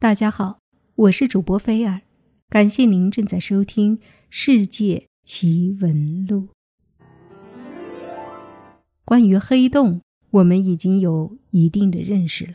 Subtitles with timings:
[0.00, 0.60] 大家好，
[0.94, 2.00] 我是主播菲尔，
[2.48, 3.98] 感谢您正在收听
[4.30, 6.48] 《世界奇闻录》。
[9.04, 10.00] 关于黑洞，
[10.30, 12.54] 我们已经有一定的认识了。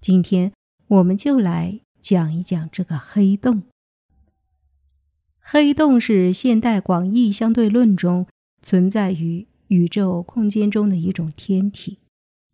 [0.00, 0.54] 今天，
[0.86, 3.64] 我们就来讲一讲这个黑洞。
[5.40, 8.26] 黑洞是现代广义相对论中
[8.62, 11.98] 存在于宇宙空间中的一种天体。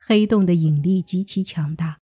[0.00, 1.98] 黑洞的引力极其强大。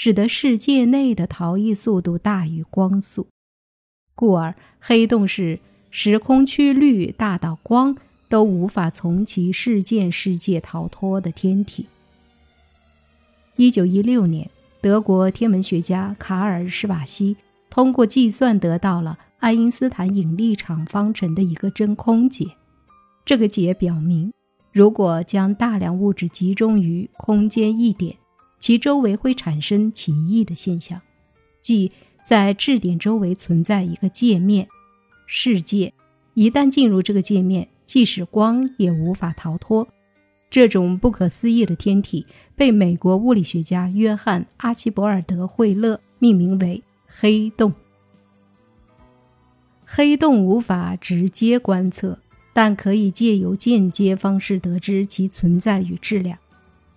[0.00, 3.26] 使得世界内的逃逸速度大于光速，
[4.14, 5.58] 故而黑洞是
[5.90, 7.96] 时空曲率大到光
[8.28, 11.88] 都无法从其事件世界逃脱的天体。
[13.56, 14.48] 一九一六年，
[14.80, 17.36] 德国天文学家卡尔施瓦西
[17.68, 22.46] 通过计算得到了爱因斯坦引力场方程的一个真空解。
[23.24, 24.32] 这个解表明，
[24.70, 28.14] 如果将大量物质集中于空间一点。
[28.58, 31.00] 其周围会产生奇异的现象，
[31.62, 31.90] 即
[32.24, 34.66] 在质点周围存在一个界面，
[35.26, 35.92] 世界
[36.34, 39.86] 一旦进入这个界面，即使光也无法逃脱。
[40.50, 42.24] 这种不可思议的天体
[42.56, 47.72] 被美国物理学家约翰·阿奇博尔德·惠勒命名为黑洞。
[49.84, 52.18] 黑洞无法直接观测，
[52.52, 56.38] 但可以借由间接方式得知其存在与质量。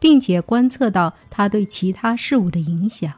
[0.01, 3.13] 并且观测到它对其他事物的影响。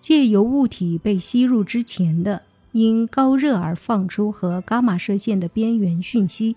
[0.00, 2.40] 借由物体被吸入之前的
[2.72, 6.54] 因高热而放出和伽马射线的边缘讯息，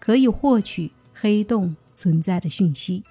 [0.00, 3.04] 可以获取黑洞存在的讯息。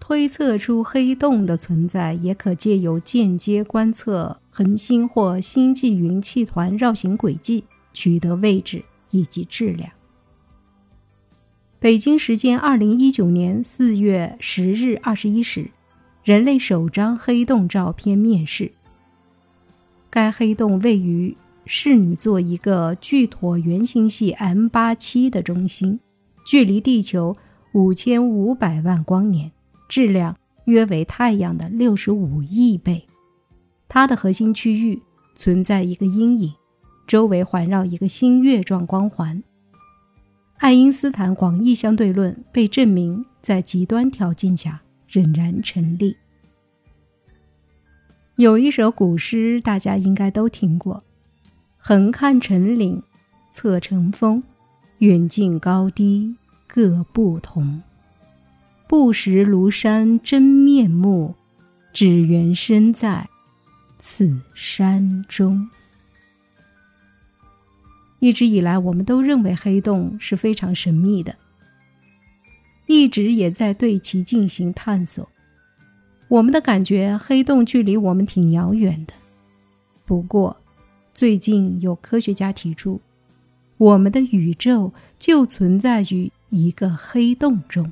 [0.00, 9.88] 推测出黑洞的存在，也可借由间接观测恒星或星际云气团绕行轨迹，取得位置以及质量。
[11.80, 15.70] 北京时间二零一九年四月十日二十一时，
[16.22, 18.70] 人类首张黑洞照片面世。
[20.10, 25.98] 该黑洞位于室女座一个巨椭圆星系 M 八七的中心，
[26.44, 27.34] 距离地球
[27.72, 29.50] 五千五百万光年，
[29.88, 33.02] 质量约为太阳的六十五亿倍。
[33.88, 35.00] 它的核心区域
[35.34, 36.52] 存在一个阴影，
[37.06, 39.42] 周围环绕一个星月状光环。
[40.60, 44.78] 爱因斯坦广义相对论被证明在极端条件下
[45.08, 46.14] 仍然成立。
[48.36, 51.02] 有一首古诗，大家应该都听过
[51.78, 53.02] ：“横看成岭
[53.50, 54.42] 侧成峰，
[54.98, 57.82] 远近高低各不同。
[58.86, 61.34] 不识庐山真面目，
[61.90, 63.26] 只缘身在
[63.98, 65.66] 此山中。”
[68.20, 71.34] 一直以来，我们都认为黑洞是非常神秘的，
[72.86, 75.26] 一直也在对其进行探索。
[76.28, 79.14] 我们的感觉，黑洞距离我们挺遥远的。
[80.04, 80.56] 不过，
[81.14, 83.00] 最近有科学家提出，
[83.78, 87.90] 我们的宇宙就存在于一个黑洞中，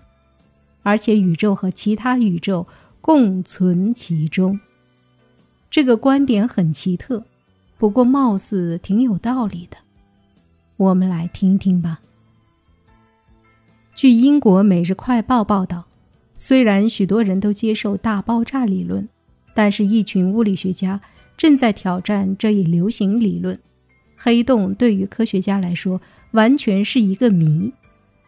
[0.83, 2.67] 而且宇宙和其他宇宙
[3.01, 4.61] 共存其中。
[5.71, 7.25] 这个观点很奇特，
[7.79, 9.79] 不过貌似挺有道理的。
[10.79, 11.99] 我们来听听吧。
[13.97, 15.85] 据英国《每日快报》报道，
[16.37, 19.09] 虽然许多人都接受大爆炸理论，
[19.55, 21.01] 但是一群物理学家
[21.37, 23.59] 正在挑战这一流行理论。
[24.17, 26.01] 黑洞对于科学家来说
[26.31, 27.73] 完全是一个谜，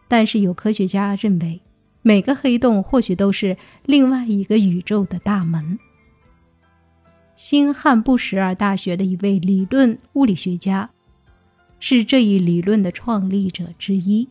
[0.09, 1.61] 但是有科学家认为，
[2.01, 5.79] 每个黑洞或许都是另外一个宇宙的大门。
[7.37, 10.89] 新罕布什尔大学的一位理论物理学家。
[11.81, 14.29] 是这一理论的创立者之一，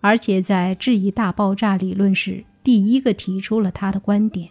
[0.00, 4.48] 而且在质疑大爆炸理论时，第一个提出了他的观点。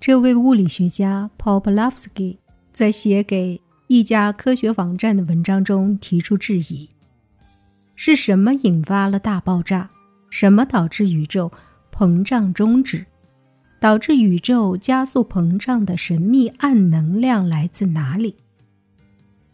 [0.00, 2.36] 这位物理学家 Poplavsky
[2.72, 6.88] 在写给一家科学网站的文章中提出质疑：
[7.94, 9.88] 是什么引发了大爆炸？
[10.28, 11.50] 什么导致宇宙
[11.92, 13.06] 膨胀终止？
[13.80, 18.34] 导致宇宙加速膨胀的神秘暗能量来自哪里？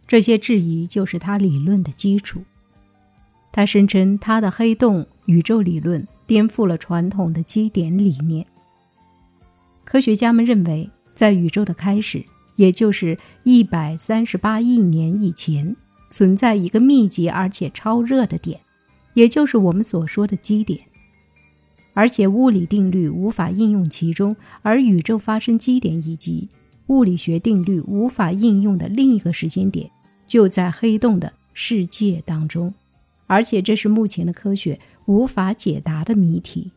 [0.06, 2.42] 这些质疑就是他理论的基础。
[3.52, 8.44] 他声称他的黑洞宇宙理论颠覆了传统的基点理念。
[9.84, 12.24] 科学家们认为，在宇宙的开始，
[12.56, 15.76] 也就是一百三十八亿年以前，
[16.10, 18.60] 存在一个密集而且超热的点，
[19.14, 20.80] 也就是我们所说的基点。
[21.92, 26.48] 而且物理定律无法应用其中，而宇宙发生基点以及
[26.88, 29.90] 物理学定律无法应用的另一个时间点。
[30.26, 32.72] 就在黑洞的世界当中，
[33.26, 36.72] 而且这是目前的科学无法解答的谜题。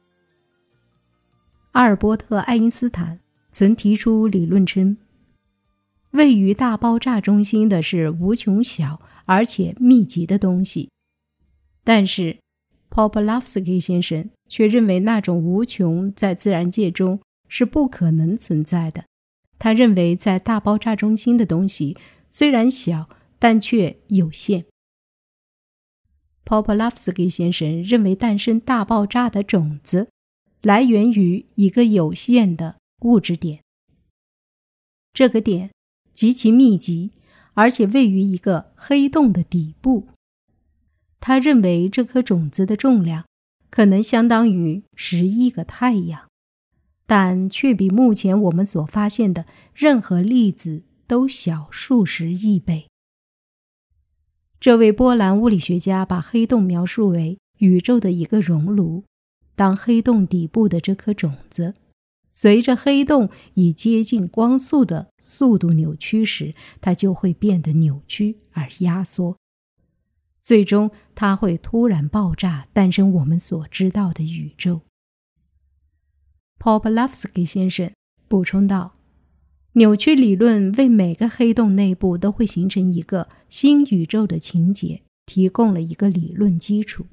[1.71, 3.19] 阿尔伯特·爱因斯坦
[3.51, 4.97] 曾提出理论称，
[6.11, 10.89] 位于大爆炸中心的是无穷小而且密集的东西，
[11.85, 12.37] 但是
[12.89, 19.05] Poplavsky 先生却认为那种无穷在自然界中是不可能存在的。
[19.59, 21.97] 他认为，在大爆炸中心的东西
[22.31, 23.09] 虽然小，
[23.39, 24.65] 但却有限。
[26.45, 30.09] Popolavsky 先生认为，诞生大爆炸的种子
[30.61, 33.61] 来源于一个有限的物质点，
[35.13, 35.71] 这个点
[36.13, 37.11] 极其密集，
[37.53, 40.07] 而且位于一个黑洞的底部。
[41.19, 43.25] 他认为，这颗种子的重量
[43.69, 46.26] 可能相当于十亿个太阳。
[47.07, 52.87] 但却比目前我们所发现的任何粒子都小数十亿倍。
[54.59, 59.03] 这位波兰物理学家把黑洞描述为宇宙的一个熔炉。
[59.55, 61.73] 当黑洞底部的这颗种子
[62.31, 69.35] 随着黑洞以接近光速的速度扭曲时，它就会变得扭曲而压缩，
[70.43, 74.81] 最终它会突然爆炸，诞生我们所知道的宇宙。
[76.59, 77.91] Poplavsky 先生
[78.27, 78.95] 补充道
[79.73, 87.05] ：“扭曲理论为每个黑洞内部都会形成一个新宇宙的情节提供了一个理论基础。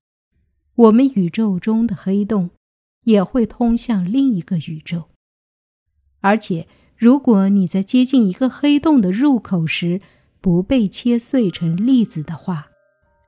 [0.75, 2.50] 我们宇宙中的黑洞
[3.05, 5.05] 也会通向另一个宇宙，
[6.20, 10.00] 而且如果你在接近一个黑洞的入口时
[10.41, 12.69] 不被切碎成粒子的话，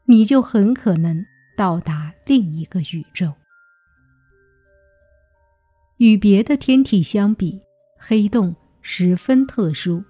[0.06, 1.24] 你就很可能
[1.56, 3.34] 到达另一个宇宙。”
[5.98, 7.58] 与别的天体相比，
[7.98, 10.04] 黑洞十分特殊。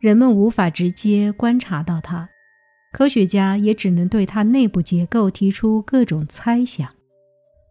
[0.00, 2.26] 人们无法直接观察到它，
[2.92, 6.88] 科学家也只能对它内部结构提出各种猜想。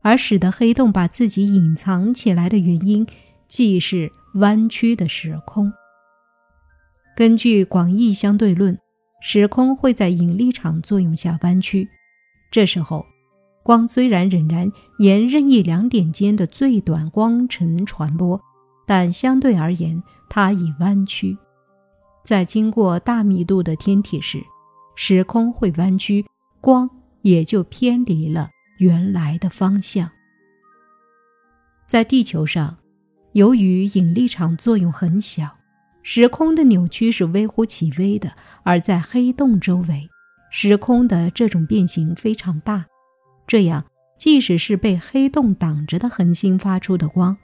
[0.03, 3.05] 而使得黑洞把自己隐藏起来的原因，
[3.47, 5.73] 既是弯曲的时空。
[7.15, 8.77] 根据广义相对论，
[9.21, 11.89] 时空会在引力场作用下弯曲，
[12.51, 13.03] 这时候。
[13.67, 18.39] 光虽然仍然沿任意两点间的最短光程传播，
[18.85, 21.37] 但相对而言，它已弯曲。
[22.23, 24.41] 在经过大密度的天体时，
[24.95, 26.25] 时空会弯曲，
[26.61, 26.89] 光
[27.23, 30.09] 也就偏离了原来的方向。
[31.89, 32.77] 在地球上，
[33.33, 35.53] 由于引力场作用很小，
[36.03, 38.29] 时空的扭曲是微乎其微的；
[38.63, 40.07] 而在黑洞周围，
[40.51, 42.85] 时空的这种变形非常大。
[43.47, 43.85] 这样，
[44.19, 47.37] 即使是被黑洞挡着的恒星发出的光，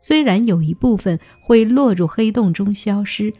[0.00, 3.32] 虽然有一部分会落入黑洞中消失，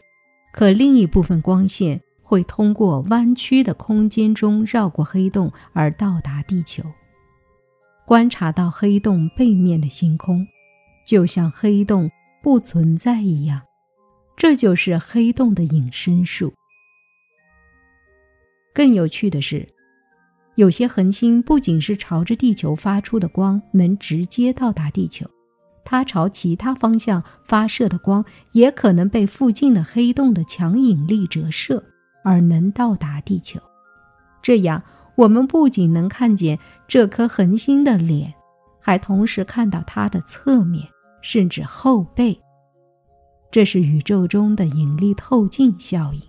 [0.52, 6.84] 可另一部分光线会通过弯曲的空间中绕过黑洞而到达地球。
[8.04, 10.46] 观察到黑洞背面的星空，
[11.06, 12.10] 就像黑洞
[12.42, 13.62] 不存在一样。
[14.36, 16.52] 这就是黑洞的隐身术。
[18.74, 19.66] 更有趣的是。
[20.56, 25.26] 有些恒星不仅是朝着地球发出的光能直接到达地球，
[25.84, 31.84] 它朝其他方向发射的光也可能被附近的黑洞的强引力折射
[32.24, 33.60] 而能到达地球。
[34.40, 34.82] 这样，
[35.14, 36.58] 我们不仅能看见
[36.88, 38.32] 这颗恒星的脸，
[38.80, 40.88] 还同时看到它的侧面
[41.20, 42.40] 甚至后背。
[43.50, 46.22] 这是宇宙中的引力透镜效应。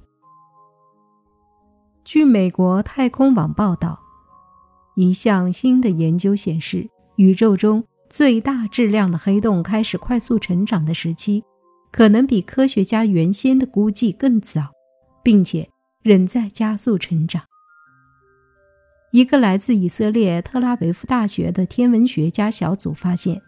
[2.04, 3.98] 据美国太空网报道。
[4.98, 11.44] 一项新的研究显示，宇宙中最大质量的黑洞开始快速成长的时期，
[11.92, 14.72] 可能比科学家原先的估计更早，
[15.24, 15.70] 并且
[16.02, 17.44] 仍在加速成长。
[19.12, 23.40] 一个来自以色列特拉维夫大学的天文学家小组发现，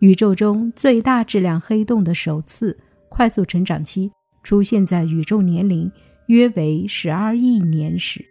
[0.00, 2.76] 宇宙中最大质量黑洞的首次
[3.08, 4.10] 快速成长期
[4.42, 5.88] 出现在宇宙年龄
[6.26, 8.24] 约为十二亿年时，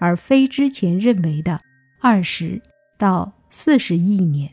[0.00, 1.60] 而非之前认为的。
[2.02, 2.62] 二十
[2.96, 4.50] 到四十亿年，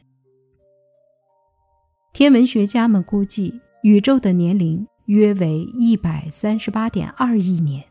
[2.12, 7.82] 天文学家们估计宇宙的年龄约为一百三十八点二亿年。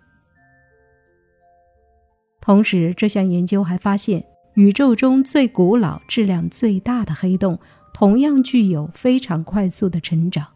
[2.38, 7.58] 同时，这项研究还发现，宇宙中最古老、质量最大的黑洞
[7.94, 10.46] 同样具有非常快速的成长。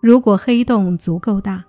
[0.00, 1.62] 如果黑洞足够大，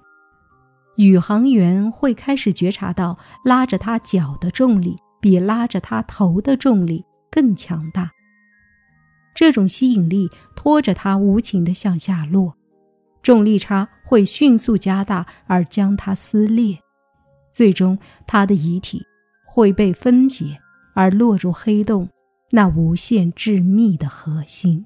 [0.96, 4.96] 宇航员会开始觉察到拉着他脚的重力。
[5.26, 8.12] 比拉着他头的重力更强大。
[9.34, 12.54] 这种吸引力拖着他无情地向下落，
[13.24, 16.78] 重力差会迅速加大而将他撕裂，
[17.52, 19.02] 最终他的遗体
[19.48, 20.60] 会被分解
[20.94, 22.08] 而落入黑洞
[22.52, 24.86] 那无限致密的核心。